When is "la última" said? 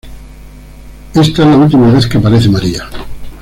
1.47-1.91